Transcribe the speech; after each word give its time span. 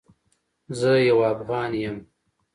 زه 0.79 0.91
یو 1.09 1.17
افغان 1.33 1.71
یم 1.81 1.97